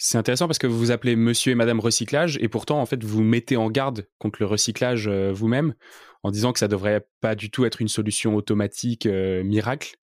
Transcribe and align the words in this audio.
C'est 0.00 0.16
intéressant 0.16 0.46
parce 0.46 0.60
que 0.60 0.68
vous 0.68 0.78
vous 0.78 0.90
appelez 0.92 1.16
Monsieur 1.16 1.50
et 1.50 1.54
Madame 1.56 1.80
Recyclage 1.80 2.38
et 2.40 2.48
pourtant 2.48 2.80
en 2.80 2.86
fait 2.86 3.02
vous 3.02 3.24
mettez 3.24 3.56
en 3.56 3.68
garde 3.68 4.06
contre 4.18 4.38
le 4.40 4.46
recyclage 4.46 5.08
euh, 5.08 5.32
vous-même 5.32 5.74
en 6.22 6.30
disant 6.30 6.52
que 6.52 6.60
ça 6.60 6.68
devrait 6.68 7.08
pas 7.20 7.34
du 7.34 7.50
tout 7.50 7.64
être 7.64 7.82
une 7.82 7.88
solution 7.88 8.36
automatique 8.36 9.06
euh, 9.06 9.42
miracle. 9.42 9.96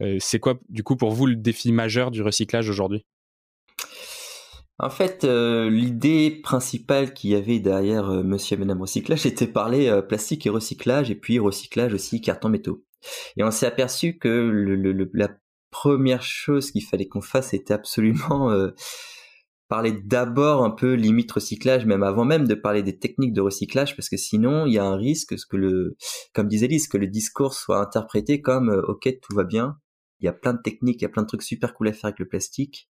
Euh, 0.00 0.16
c'est 0.18 0.38
quoi 0.38 0.58
du 0.70 0.82
coup 0.82 0.96
pour 0.96 1.12
vous 1.12 1.26
le 1.26 1.36
défi 1.36 1.72
majeur 1.72 2.10
du 2.10 2.22
recyclage 2.22 2.70
aujourd'hui? 2.70 3.04
En 4.78 4.90
fait, 4.90 5.22
l'idée 5.22 6.32
principale 6.42 7.14
qu'il 7.14 7.30
y 7.30 7.36
avait 7.36 7.60
derrière 7.60 8.06
Monsieur 8.24 8.56
et 8.56 8.58
Madame 8.58 8.80
Recyclage 8.80 9.24
était 9.24 9.46
parler 9.46 10.00
plastique 10.08 10.46
et 10.46 10.50
recyclage 10.50 11.12
et 11.12 11.14
puis 11.14 11.38
recyclage 11.38 11.94
aussi 11.94 12.20
carton 12.20 12.48
métaux. 12.48 12.84
Et 13.36 13.44
on 13.44 13.52
s'est 13.52 13.66
aperçu 13.66 14.18
que 14.18 14.50
la 15.14 15.28
première 15.70 16.22
chose 16.22 16.72
qu'il 16.72 16.82
fallait 16.82 17.06
qu'on 17.06 17.20
fasse 17.20 17.54
était 17.54 17.72
absolument 17.72 18.50
parler 19.68 19.92
d'abord 19.92 20.64
un 20.64 20.70
peu 20.70 20.94
limite 20.94 21.32
recyclage, 21.32 21.86
même 21.86 22.02
avant 22.02 22.24
même 22.24 22.46
de 22.46 22.54
parler 22.54 22.82
des 22.82 22.98
techniques 22.98 23.32
de 23.32 23.40
recyclage, 23.40 23.96
parce 23.96 24.08
que 24.08 24.16
sinon 24.16 24.66
il 24.66 24.74
y 24.74 24.78
a 24.78 24.84
un 24.84 24.96
risque, 24.96 25.34
que 25.48 25.56
le, 25.56 25.96
comme 26.34 26.48
disait 26.48 26.66
Lise, 26.66 26.88
que 26.88 26.98
le 26.98 27.06
discours 27.06 27.54
soit 27.54 27.80
interprété 27.80 28.40
comme 28.40 28.70
euh, 28.70 28.82
ok 28.88 29.08
tout 29.22 29.34
va 29.34 29.44
bien, 29.44 29.78
il 30.20 30.26
y 30.26 30.28
a 30.28 30.32
plein 30.32 30.54
de 30.54 30.62
techniques, 30.62 31.00
il 31.00 31.04
y 31.04 31.06
a 31.06 31.10
plein 31.10 31.22
de 31.22 31.28
trucs 31.28 31.42
super 31.42 31.74
cool 31.74 31.88
à 31.88 31.92
faire 31.92 32.06
avec 32.06 32.18
le 32.18 32.28
plastique, 32.28 32.88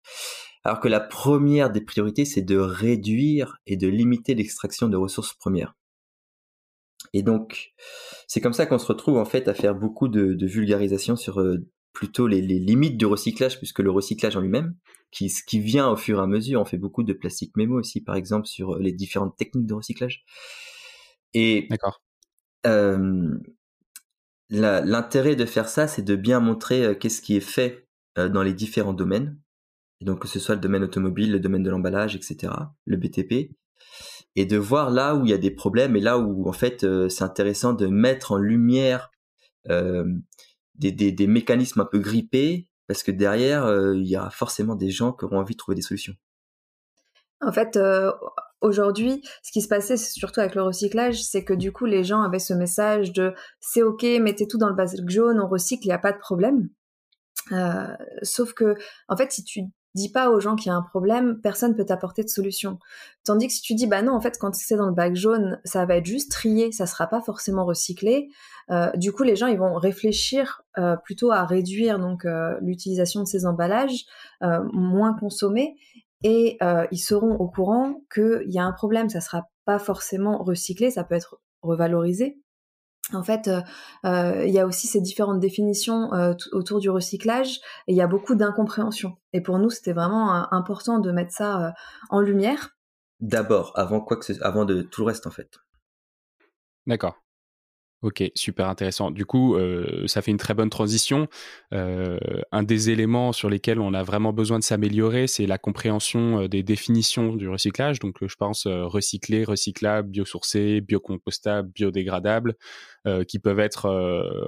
alors 0.65 0.81
que 0.81 0.89
la 0.89 1.01
première 1.01 1.71
des 1.71 1.81
priorités 1.81 2.25
c'est 2.25 2.43
de 2.43 2.57
réduire 2.57 3.59
et 3.67 3.77
de 3.77 3.89
limiter 3.89 4.35
l'extraction 4.35 4.89
de 4.89 4.97
ressources 4.97 5.35
premières. 5.35 5.75
Et 7.13 7.23
donc, 7.23 7.73
c'est 8.27 8.41
comme 8.41 8.53
ça 8.53 8.67
qu'on 8.67 8.79
se 8.79 8.87
retrouve 8.87 9.17
en 9.17 9.25
fait 9.25 9.49
à 9.49 9.55
faire 9.55 9.75
beaucoup 9.75 10.09
de, 10.09 10.35
de 10.35 10.47
vulgarisation 10.47 11.17
sur 11.17 11.41
euh, 11.41 11.67
plutôt 11.97 12.27
les, 12.27 12.43
limites 12.43 12.99
du 12.99 13.07
recyclage 13.07 13.57
plus 13.57 13.73
que 13.73 13.81
le 13.81 13.91
recyclage 13.91 14.37
en 14.37 14.43
lui-même, 14.43 14.75
qui, 15.11 15.33
qui 15.47 15.61
vient 15.61 15.89
au 15.89 15.97
fur 15.97 16.19
et 16.19 16.23
à 16.23 16.27
mesure. 16.27 16.61
On 16.61 16.67
fait 16.67 16.77
beaucoup 16.77 17.03
de 17.03 17.15
plastique 17.15 17.57
mémo 17.57 17.79
aussi, 17.79 18.03
par 18.03 18.17
exemple, 18.17 18.47
sur 18.47 18.75
euh, 18.75 18.79
les 18.79 18.93
différentes 18.93 19.35
techniques 19.39 19.65
de 19.65 19.73
recyclage. 19.73 20.27
Et 21.33 21.67
D'accord. 21.71 22.03
Euh, 22.67 23.39
l'intérêt 24.51 25.37
de 25.37 25.47
faire 25.47 25.71
ça, 25.71 25.89
c'est 25.89 26.03
de 26.03 26.17
bien 26.17 26.39
montrer 26.39 26.85
euh, 26.85 26.95
qu'est-ce 26.95 27.23
qui 27.23 27.35
est 27.35 27.41
fait 27.41 27.89
dans 28.17 28.43
les 28.43 28.55
différents 28.55 28.95
domaines. 28.95 29.39
donc 30.01 30.21
que 30.21 30.29
ce 30.29 30.39
soit 30.39 30.55
le 30.55 30.61
domaine 30.63 30.83
automobile, 30.83 31.33
le 31.33 31.41
domaine 31.41 31.63
de 31.63 31.69
l'emballage, 31.69 32.17
etc., 32.17 32.51
le 32.87 32.97
BTP, 32.97 33.55
et 34.37 34.47
de 34.47 34.57
voir 34.57 34.91
là 34.91 35.15
où 35.15 35.27
il 35.27 35.31
y 35.31 35.35
a 35.35 35.39
des 35.39 35.51
problèmes 35.51 35.97
et 35.97 36.01
là 36.01 36.19
où 36.19 36.49
en 36.49 36.53
fait 36.53 36.87
c'est 37.11 37.25
intéressant 37.25 37.75
de 37.75 37.89
mettre 37.89 38.33
en 38.33 38.39
lumière 38.39 39.11
des, 40.79 40.93
des, 40.93 41.27
mécanismes 41.27 41.81
un 41.81 41.87
peu 41.87 41.99
grippés, 41.99 42.69
parce 42.87 43.03
que 43.03 43.11
derrière, 43.11 43.65
euh, 43.65 43.97
il 43.97 44.07
y 44.07 44.17
a 44.17 44.31
forcément 44.31 44.75
des 44.75 44.91
gens 44.91 45.13
qui 45.13 45.25
auront 45.25 45.39
envie 45.39 45.55
de 45.55 45.59
trouver 45.59 45.77
des 45.77 45.83
solutions. 45.83 46.15
En 47.41 47.53
fait, 47.53 47.77
euh, 47.77 48.13
aujourd'hui, 48.61 49.23
ce 49.43 49.53
qui 49.53 49.61
se 49.61 49.69
passait 49.69 49.97
surtout 49.97 50.41
avec 50.41 50.55
le 50.55 50.63
recyclage, 50.63 51.23
c'est 51.23 51.45
que 51.45 51.53
du 51.53 51.73
coup, 51.73 51.85
les 51.85 52.05
gens 52.05 52.23
avaient 52.23 52.39
ce 52.39 52.55
message 52.55 53.13
de 53.13 53.35
c'est 53.61 53.83
ok, 53.83 54.03
mettez 54.21 54.47
tout 54.49 54.59
dans 54.59 54.69
le 54.69 54.75
bac 54.75 54.89
jaune, 55.07 55.41
on 55.41 55.49
recycle, 55.49 55.85
il 55.85 55.89
n'y 55.89 55.95
a 55.95 55.99
pas 55.99 56.13
de 56.13 56.19
problème. 56.19 56.69
Euh, 57.53 57.87
sauf 58.23 58.53
que, 58.55 58.75
en 59.09 59.17
fait, 59.17 59.33
si 59.33 59.45
tu 59.45 59.63
dis 59.97 60.11
pas 60.13 60.31
aux 60.31 60.39
gens 60.39 60.55
qu'il 60.55 60.69
y 60.69 60.73
a 60.73 60.77
un 60.77 60.83
problème, 60.83 61.41
personne 61.43 61.75
peut 61.75 61.85
t'apporter 61.85 62.23
de 62.23 62.29
solution. 62.29 62.79
Tandis 63.25 63.49
que 63.49 63.53
si 63.53 63.63
tu 63.63 63.75
dis 63.75 63.87
bah 63.87 64.03
non, 64.03 64.13
en 64.13 64.21
fait, 64.21 64.39
quand 64.39 64.55
c'est 64.55 64.77
dans 64.77 64.87
le 64.87 64.95
bac 64.95 65.17
jaune, 65.17 65.61
ça 65.65 65.85
va 65.87 65.97
être 65.97 66.07
juste 66.07 66.31
trié, 66.31 66.71
ça 66.71 66.87
sera 66.87 67.07
pas 67.09 67.21
forcément 67.21 67.65
recyclé. 67.65 68.29
Euh, 68.71 68.91
du 68.97 69.13
coup, 69.13 69.23
les 69.23 69.37
gens 69.37 69.47
ils 69.47 69.59
vont 69.59 69.75
réfléchir 69.75 70.63
euh, 70.79 70.97
plutôt 70.97 71.33
à 71.33 71.45
réduire 71.45 71.99
donc 71.99 72.25
euh, 72.25 72.57
l'utilisation 72.61 73.23
de 73.23 73.27
ces 73.27 73.47
emballages, 73.47 74.05
moins 74.73 75.15
consommer, 75.15 75.75
et 76.23 76.59
ils 76.93 76.99
seront 76.99 77.35
au 77.37 77.49
courant 77.49 78.03
qu'il 78.15 78.45
y 78.47 78.59
a 78.59 78.65
un 78.65 78.73
problème. 78.73 79.09
Ça 79.09 79.21
sera 79.21 79.49
pas 79.65 79.79
forcément 79.79 80.43
recyclé, 80.43 80.91
ça 80.91 81.05
peut 81.05 81.15
être 81.15 81.41
revalorisé, 81.63 82.39
en 83.13 83.23
fait, 83.23 83.49
euh, 83.49 83.61
euh, 84.05 84.45
il 84.47 84.53
y 84.53 84.59
a 84.59 84.67
aussi 84.67 84.87
ces 84.87 85.01
différentes 85.01 85.41
définitions 85.41 86.13
euh, 86.13 86.35
autour 86.53 86.81
du 86.81 86.91
recyclage 86.91 87.61
et 87.87 87.93
il 87.93 87.97
y 87.97 88.03
a 88.03 88.07
beaucoup 88.07 88.35
d'incompréhension. 88.35 89.17
Et 89.33 89.41
pour 89.41 89.59
nous, 89.59 89.71
c'était 89.71 89.93
vraiment 89.93 90.53
important 90.53 90.99
de 90.99 91.13
mettre 91.13 91.33
ça 91.33 91.75
en 92.11 92.21
lumière. 92.21 92.77
D'abord, 93.21 93.73
avant 93.77 94.01
quoi 94.01 94.17
que 94.17 94.25
ce... 94.25 94.33
avant 94.43 94.65
de 94.65 94.83
tout 94.83 95.03
le 95.03 95.07
reste 95.07 95.27
en 95.27 95.31
fait. 95.31 95.59
D'accord. 96.87 97.17
Ok, 98.03 98.23
super 98.35 98.69
intéressant. 98.69 99.11
Du 99.11 99.25
coup, 99.25 99.57
euh, 99.57 100.07
ça 100.07 100.21
fait 100.21 100.31
une 100.31 100.37
très 100.37 100.53
bonne 100.53 100.69
transition. 100.69 101.29
Euh, 101.73 102.19
un 102.53 102.63
des 102.63 102.91
éléments 102.91 103.33
sur 103.33 103.49
lesquels 103.49 103.81
on 103.81 103.95
a 103.95 104.03
vraiment 104.03 104.35
besoin 104.35 104.59
de 104.59 104.65
s'améliorer, 104.65 105.27
c'est 105.27 105.47
la 105.47 105.57
compréhension 105.57 106.43
euh, 106.43 106.49
des 106.49 106.63
définitions 106.63 107.35
du 107.35 107.49
recyclage. 107.49 107.99
Donc, 107.99 108.19
je 108.21 108.35
pense 108.37 108.67
recyclé, 108.67 109.45
recyclable, 109.45 110.11
biosourcé, 110.11 110.83
biocompostable, 110.83 111.71
biodégradable, 111.73 112.55
qui 113.29 113.39
peuvent 113.39 113.61
être, 113.61 113.87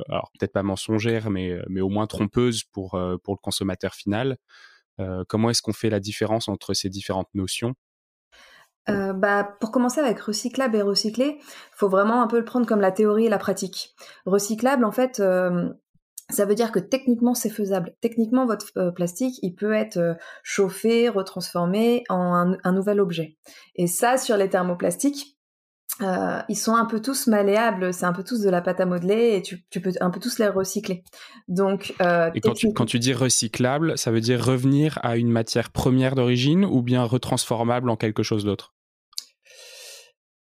alors 0.09 0.33
peut-être 0.37 0.53
pas 0.53 0.65
mensongères, 0.65 1.31
mais, 1.31 1.57
mais 1.69 1.81
au 1.81 1.89
moins 1.89 2.09
trompeuses 2.09 2.65
pour, 2.65 2.99
pour 3.23 3.35
le 3.35 3.39
consommateur 3.41 3.95
final. 3.95 4.37
comment 5.29 5.51
est-ce 5.51 5.63
qu'on 5.63 5.73
fait 5.73 5.91
la 5.91 6.01
différence 6.01 6.49
entre 6.49 6.75
ces 6.75 6.89
différentes 6.89 7.29
notions? 7.35 7.75
Euh, 8.89 9.13
bah, 9.13 9.57
pour 9.61 9.71
commencer 9.71 10.01
avec 10.01 10.19
recyclable 10.21 10.77
et 10.77 10.83
recyclé, 10.83 11.39
faut 11.73 11.89
vraiment 11.89 12.23
un 12.23 12.27
peu 12.27 12.39
le 12.39 12.45
prendre 12.45 12.67
comme 12.67 12.81
la 12.81 12.93
théorie 12.93 13.27
et 13.27 13.29
la 13.29 13.39
pratique. 13.39 13.95
Recyclable, 14.25 14.85
en 14.85 14.93
fait, 14.93 15.21
euh, 15.21 15.69
ça 16.31 16.45
veut 16.45 16.55
dire 16.55 16.73
que 16.73 16.79
techniquement 16.79 17.35
c'est 17.35 17.51
faisable. 17.51 17.95
Techniquement, 18.01 18.47
votre 18.47 18.67
euh, 18.77 18.91
plastique, 18.91 19.39
il 19.43 19.55
peut 19.55 19.73
être 19.73 20.17
chauffé, 20.43 21.09
retransformé 21.09 22.05
en 22.09 22.57
un, 22.63 22.73
nouvel 22.73 23.01
objet. 23.01 23.37
Et 23.77 23.87
ça, 23.87 24.17
sur 24.17 24.37
les 24.37 24.49
thermoplastiques, 24.49 25.38
ils 26.01 26.57
sont 26.57 26.75
un 26.77 26.85
peu 26.85 27.01
tous 27.01 27.27
malléables, 27.27 27.93
c'est 27.93 28.07
un 28.07 28.13
peu 28.13 28.23
tous 28.23 28.41
de 28.41 28.51
la 28.51 28.61
pâte 28.61 28.81
à 28.81 28.87
modeler 28.87 29.37
et 29.37 29.43
tu, 29.43 29.81
peux 29.81 29.93
un 30.01 30.11
peu 30.11 30.21
tous 30.21 30.39
les 30.39 30.49
recycler. 30.49 31.05
Donc, 31.49 31.95
et 32.35 32.41
quand 32.41 32.55
tu, 32.55 32.73
quand 32.73 32.87
tu 32.87 32.99
dis 32.99 33.13
recyclable, 33.13 33.99
ça 33.99 34.11
veut 34.11 34.21
dire 34.21 34.45
revenir 34.45 34.99
à 35.03 35.17
une 35.17 35.31
matière 35.31 35.71
première 35.71 36.15
d'origine 36.15 36.65
ou 36.65 36.83
bien 36.83 37.03
retransformable 37.05 37.91
en 37.91 37.97
quelque 37.97 38.23
chose 38.23 38.45
d'autre? 38.45 38.75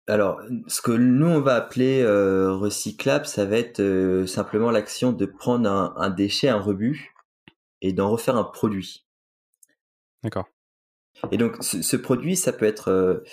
Alors, 0.08 0.40
ce 0.66 0.82
que 0.82 0.90
nous 0.90 1.28
on 1.28 1.40
va 1.40 1.54
appeler 1.54 2.02
euh, 2.02 2.52
recyclable, 2.54 3.24
ça 3.24 3.44
va 3.44 3.56
être 3.56 3.80
euh, 3.80 4.26
simplement 4.26 4.70
l'action 4.70 5.12
de 5.12 5.26
prendre 5.26 5.68
un, 5.68 6.10
déchet, 6.10 6.48
un 6.48 6.58
rebut, 6.58 7.14
et 7.80 7.92
d'en 7.92 8.10
refaire 8.10 8.36
un 8.36 8.44
produit. 8.44 9.06
D'accord. 10.24 10.48
Et 11.30 11.36
donc, 11.36 11.56
ce, 11.62 11.96
produit, 11.96 12.34
ça 12.34 12.52
peut 12.52 12.64
être 12.64 12.88
euh, 12.88 13.24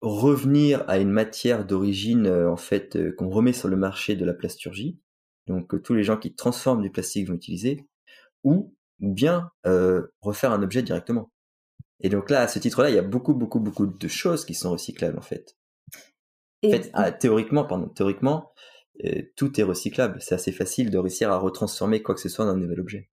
revenir 0.00 0.84
à 0.88 0.98
une 0.98 1.10
matière 1.10 1.66
d'origine 1.66 2.28
en 2.28 2.56
fait 2.56 2.98
qu'on 3.16 3.28
remet 3.28 3.52
sur 3.52 3.68
le 3.68 3.76
marché 3.76 4.16
de 4.16 4.24
la 4.24 4.34
plasturgie, 4.34 4.98
donc 5.46 5.68
que 5.68 5.76
tous 5.76 5.94
les 5.94 6.02
gens 6.02 6.16
qui 6.16 6.34
transforment 6.34 6.82
du 6.82 6.90
plastique 6.90 7.28
vont 7.28 7.34
utiliser, 7.34 7.86
ou 8.44 8.74
bien 8.98 9.50
refaire 10.22 10.52
un 10.52 10.62
objet 10.62 10.82
directement. 10.82 11.30
Et 12.00 12.08
donc 12.08 12.30
là, 12.30 12.40
à 12.40 12.48
ce 12.48 12.58
titre-là, 12.58 12.88
il 12.88 12.96
y 12.96 12.98
a 12.98 13.02
beaucoup, 13.02 13.34
beaucoup, 13.34 13.60
beaucoup 13.60 13.86
de 13.86 14.08
choses 14.08 14.44
qui 14.44 14.54
sont 14.54 14.70
recyclables 14.70 15.18
en 15.18 15.22
fait. 15.22 15.56
En 16.64 16.70
fait, 16.70 16.90
ah, 16.92 17.10
théoriquement, 17.10 17.64
pardon, 17.64 17.88
théoriquement, 17.88 18.52
euh, 19.04 19.22
tout 19.36 19.58
est 19.60 19.64
recyclable. 19.64 20.20
C'est 20.20 20.34
assez 20.34 20.52
facile 20.52 20.90
de 20.90 20.98
réussir 20.98 21.30
à 21.30 21.38
retransformer 21.38 22.02
quoi 22.02 22.14
que 22.14 22.20
ce 22.20 22.28
soit 22.28 22.44
dans 22.44 22.52
un 22.52 22.56
nouvel 22.56 22.80
objet. 22.80 23.10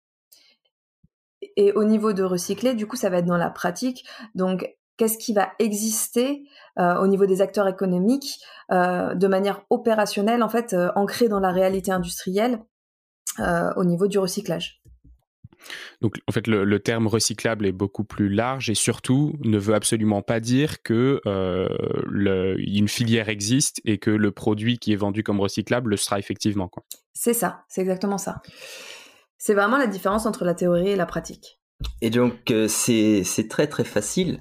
Et 1.57 1.73
au 1.73 1.85
niveau 1.85 2.13
de 2.13 2.23
recycler, 2.23 2.75
du 2.75 2.87
coup, 2.87 2.97
ça 2.97 3.09
va 3.09 3.19
être 3.19 3.27
dans 3.27 3.39
la 3.39 3.51
pratique. 3.51 4.07
Donc, 4.35 4.69
qu'est-ce 5.01 5.17
qui 5.17 5.33
va 5.33 5.53
exister 5.59 6.43
euh, 6.79 7.01
au 7.01 7.07
niveau 7.07 7.25
des 7.25 7.41
acteurs 7.41 7.67
économiques 7.67 8.39
euh, 8.71 9.15
de 9.15 9.27
manière 9.27 9.63
opérationnelle, 9.71 10.43
en 10.43 10.51
fait, 10.51 10.77
ancrée 10.95 11.29
dans 11.29 11.41
la 11.41 11.51
réalité 11.51 11.91
industrielle 11.91 12.61
au 13.77 13.85
niveau 13.85 14.07
du 14.07 14.19
recyclage 14.19 14.81
donc 16.01 16.19
en 16.27 16.33
fait, 16.33 16.47
le, 16.47 16.79
terme 16.81 17.07
recyclable 17.07 17.67
est 17.67 17.73
beaucoup 17.73 18.05
plus 18.05 18.29
large 18.29 18.71
et 18.71 18.75
surtout 18.75 19.35
ne 19.41 19.59
veut 19.59 19.75
absolument 19.75 20.23
pas 20.23 20.41
dire 20.41 20.83
que 20.83 21.21
euh, 21.27 21.69
une 22.59 22.89
filière 22.89 23.29
existe 23.29 23.81
et 23.85 23.99
que 23.99 24.11
le 24.11 24.31
produit 24.31 24.79
qui 24.79 24.93
est 24.93 24.97
vendu 24.97 25.23
comme 25.23 25.41
recyclable 25.41 25.91
le 25.91 25.97
sera 25.97 26.19
effectivement. 26.19 26.71
C'est 27.13 27.35
ça, 27.35 27.65
c'est 27.69 27.81
exactement 27.81 28.19
ça. 28.19 28.41
C'est 29.39 29.55
vraiment 29.55 29.79
la 29.79 29.87
différence 29.87 30.27
entre 30.27 30.45
la 30.45 30.55
théorie 30.55 30.89
et 30.89 30.97
la 30.97 31.07
pratique. 31.07 31.61
Et 32.01 32.11
donc 32.11 32.51
euh, 32.51 32.69
c'est 32.69 33.49
très 33.49 33.67
très 33.67 33.85
facile 33.85 34.39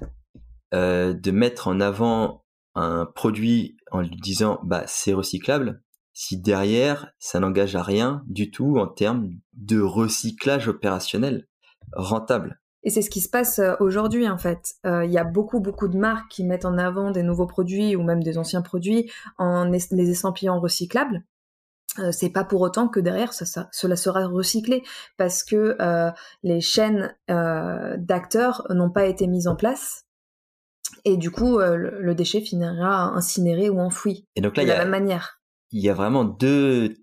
euh, 0.74 1.12
de 1.12 1.30
mettre 1.30 1.68
en 1.68 1.80
avant 1.80 2.44
un 2.74 3.06
produit 3.06 3.76
en 3.90 4.00
lui 4.00 4.16
disant 4.22 4.60
bah 4.62 4.84
c'est 4.86 5.12
recyclable 5.12 5.82
si 6.12 6.38
derrière 6.38 7.12
ça 7.18 7.40
n'engage 7.40 7.76
à 7.76 7.82
rien 7.82 8.22
du 8.26 8.50
tout 8.50 8.78
en 8.78 8.86
termes 8.86 9.30
de 9.54 9.80
recyclage 9.80 10.68
opérationnel 10.68 11.48
rentable. 11.92 12.60
Et 12.82 12.90
c'est 12.90 13.02
ce 13.02 13.10
qui 13.10 13.20
se 13.20 13.28
passe 13.28 13.58
euh, 13.58 13.74
aujourd'hui 13.80 14.28
en 14.28 14.38
fait. 14.38 14.74
Euh, 14.86 15.04
il 15.04 15.10
y 15.10 15.18
a 15.18 15.24
beaucoup 15.24 15.60
beaucoup 15.60 15.88
de 15.88 15.98
marques 15.98 16.30
qui 16.30 16.44
mettent 16.44 16.64
en 16.64 16.78
avant 16.78 17.10
des 17.10 17.22
nouveaux 17.22 17.46
produits 17.46 17.94
ou 17.96 18.02
même 18.02 18.22
des 18.22 18.38
anciens 18.38 18.62
produits 18.62 19.10
en 19.38 19.64
les 19.64 20.10
estampillant 20.10 20.60
recyclables. 20.60 21.24
euh, 21.98 22.12
c'est 22.12 22.30
pas 22.30 22.44
pour 22.44 22.60
autant 22.60 22.88
que 22.88 23.00
derrière 23.00 23.32
cela 23.34 23.96
sera 23.96 24.26
recyclé 24.26 24.82
parce 25.16 25.42
que 25.44 25.76
les 26.42 26.60
chaînes 26.60 27.14
d'acteurs 27.28 28.66
n'ont 28.70 28.90
pas 28.90 29.06
été 29.06 29.26
mises 29.26 29.48
en 29.48 29.56
place 29.56 30.06
et 31.04 31.16
du 31.16 31.30
coup 31.30 31.58
le, 31.58 32.14
déchet 32.14 32.40
finira 32.40 33.14
incinéré 33.14 33.70
ou 33.70 33.80
enfoui 33.80 34.26
et 34.36 34.40
donc 34.40 34.56
là, 34.56 34.64
de 34.64 34.68
la 34.68 34.78
même 34.78 34.90
manière. 34.90 35.40
Il 35.70 35.80
y 35.80 35.88
a 35.88 35.94
vraiment 35.94 36.24
deux 36.24 36.96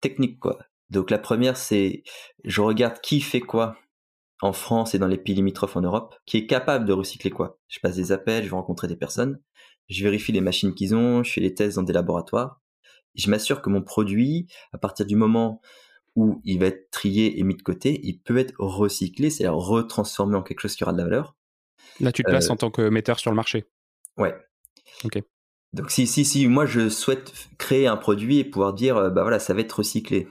techniques 0.00 0.40
quoi. 0.40 0.58
Donc 0.90 1.10
la 1.10 1.18
première 1.18 1.56
c'est 1.56 2.02
je 2.44 2.60
regarde 2.60 3.00
qui 3.00 3.20
fait 3.20 3.40
quoi 3.40 3.76
en 4.40 4.52
France 4.52 4.94
et 4.94 4.98
dans 4.98 5.06
les 5.06 5.18
pays 5.18 5.34
limitrophes 5.34 5.76
en 5.76 5.80
Europe, 5.80 6.14
qui 6.26 6.36
est 6.36 6.46
capable 6.46 6.84
de 6.84 6.92
recycler 6.92 7.30
quoi. 7.30 7.58
Je 7.68 7.78
passe 7.80 7.96
des 7.96 8.12
appels, 8.12 8.44
je 8.44 8.50
vais 8.50 8.56
rencontrer 8.56 8.88
des 8.88 8.96
personnes, 8.96 9.40
je 9.88 10.02
vérifie 10.02 10.32
les 10.32 10.40
machines 10.40 10.74
qu'ils 10.74 10.94
ont, 10.94 11.22
je 11.22 11.32
fais 11.32 11.40
les 11.40 11.54
tests 11.54 11.76
dans 11.76 11.82
des 11.82 11.92
laboratoires 11.92 12.60
je 13.14 13.30
m'assure 13.30 13.62
que 13.62 13.70
mon 13.70 13.82
produit, 13.82 14.48
à 14.72 14.78
partir 14.78 15.06
du 15.06 15.16
moment 15.16 15.60
où 16.16 16.40
il 16.44 16.60
va 16.60 16.66
être 16.66 16.90
trié 16.90 17.38
et 17.38 17.42
mis 17.42 17.56
de 17.56 17.62
côté, 17.62 18.00
il 18.04 18.20
peut 18.20 18.38
être 18.38 18.54
recyclé, 18.58 19.30
c'est-à-dire 19.30 19.56
retransformé 19.56 20.36
en 20.36 20.42
quelque 20.42 20.60
chose 20.60 20.76
qui 20.76 20.84
aura 20.84 20.92
de 20.92 20.98
la 20.98 21.04
valeur. 21.04 21.36
Là, 22.00 22.12
tu 22.12 22.22
te 22.22 22.28
places 22.28 22.48
euh, 22.48 22.52
en 22.52 22.56
tant 22.56 22.70
que 22.70 22.82
metteur 22.88 23.18
sur 23.18 23.30
le 23.30 23.36
marché. 23.36 23.64
Ouais. 24.16 24.34
Ok. 25.04 25.22
Donc 25.72 25.90
si 25.90 26.06
si 26.06 26.24
si 26.24 26.46
moi 26.46 26.66
je 26.66 26.88
souhaite 26.88 27.32
créer 27.58 27.88
un 27.88 27.96
produit 27.96 28.38
et 28.38 28.44
pouvoir 28.44 28.74
dire 28.74 28.96
euh, 28.96 29.10
bah 29.10 29.22
voilà 29.22 29.40
ça 29.40 29.54
va 29.54 29.60
être 29.60 29.72
recyclé. 29.72 30.28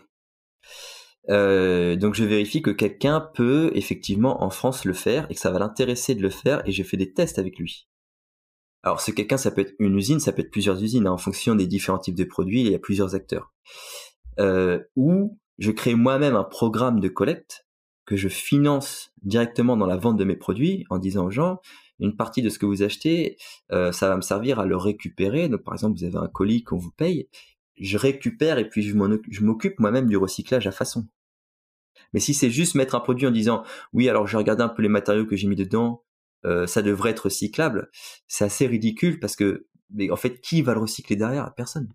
Euh, 1.29 1.95
donc 1.95 2.15
je 2.15 2.23
vérifie 2.23 2.61
que 2.61 2.71
quelqu'un 2.71 3.29
peut 3.33 3.71
effectivement 3.75 4.43
en 4.43 4.49
France 4.49 4.85
le 4.85 4.93
faire 4.93 5.25
et 5.29 5.35
que 5.35 5.39
ça 5.39 5.51
va 5.51 5.59
l'intéresser 5.59 6.15
de 6.15 6.21
le 6.21 6.29
faire 6.29 6.61
et 6.65 6.71
je 6.71 6.83
fais 6.83 6.97
des 6.97 7.11
tests 7.13 7.39
avec 7.39 7.59
lui. 7.59 7.87
Alors, 8.83 8.99
ce 8.99 9.11
quelqu'un, 9.11 9.37
ça 9.37 9.49
peut 9.49 9.61
être 9.61 9.73
une 9.79 9.97
usine, 9.97 10.19
ça 10.19 10.33
peut 10.33 10.41
être 10.41 10.51
plusieurs 10.51 10.81
usines, 10.83 11.07
hein, 11.07 11.11
en 11.11 11.17
fonction 11.17 11.55
des 11.55 11.67
différents 11.67 11.99
types 11.99 12.15
de 12.15 12.25
produits, 12.25 12.61
il 12.61 12.71
y 12.71 12.75
a 12.75 12.79
plusieurs 12.79 13.15
acteurs. 13.15 13.53
Euh, 14.39 14.79
ou 14.97 15.39
je 15.57 15.71
crée 15.71 15.95
moi-même 15.95 16.35
un 16.35 16.43
programme 16.43 16.99
de 16.99 17.07
collecte 17.07 17.62
que 18.05 18.15
je 18.15 18.27
finance 18.27 19.11
directement 19.21 19.77
dans 19.77 19.85
la 19.85 19.97
vente 19.97 20.17
de 20.17 20.23
mes 20.23 20.35
produits 20.35 20.85
en 20.89 20.97
disant 20.97 21.25
aux 21.25 21.31
gens, 21.31 21.59
une 21.99 22.15
partie 22.15 22.41
de 22.41 22.49
ce 22.49 22.59
que 22.59 22.65
vous 22.65 22.83
achetez, 22.83 23.37
euh, 23.71 23.91
ça 23.91 24.09
va 24.09 24.17
me 24.17 24.21
servir 24.21 24.59
à 24.59 24.65
le 24.65 24.75
récupérer. 24.75 25.47
Donc, 25.47 25.63
par 25.63 25.73
exemple, 25.73 25.97
vous 25.97 26.03
avez 26.03 26.17
un 26.17 26.27
colis 26.27 26.63
qu'on 26.63 26.77
vous 26.77 26.91
paye, 26.91 27.29
je 27.77 27.97
récupère 27.97 28.57
et 28.57 28.67
puis 28.69 28.83
je 28.83 29.43
m'occupe 29.43 29.79
moi-même 29.79 30.07
du 30.07 30.17
recyclage 30.17 30.67
à 30.67 30.71
façon. 30.71 31.07
Mais 32.13 32.19
si 32.19 32.33
c'est 32.33 32.51
juste 32.51 32.75
mettre 32.75 32.95
un 32.95 32.99
produit 32.99 33.27
en 33.27 33.31
disant, 33.31 33.63
oui, 33.93 34.09
alors 34.09 34.27
je 34.27 34.37
regarde 34.37 34.61
un 34.61 34.69
peu 34.69 34.81
les 34.81 34.89
matériaux 34.89 35.25
que 35.25 35.35
j'ai 35.35 35.47
mis 35.47 35.55
dedans, 35.55 36.03
euh, 36.45 36.67
ça 36.67 36.81
devrait 36.81 37.11
être 37.11 37.25
recyclable, 37.25 37.89
c'est 38.27 38.45
assez 38.45 38.67
ridicule 38.67 39.19
parce 39.19 39.35
que, 39.35 39.67
mais 39.91 40.11
en 40.11 40.15
fait, 40.15 40.41
qui 40.41 40.61
va 40.61 40.73
le 40.73 40.81
recycler 40.81 41.15
derrière? 41.15 41.53
Personne. 41.55 41.89